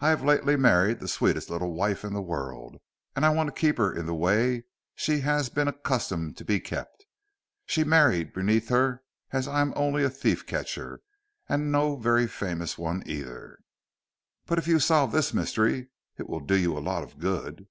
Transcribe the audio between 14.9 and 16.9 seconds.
this mystery it will do you a